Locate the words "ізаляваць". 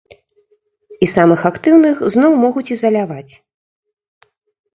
2.77-3.33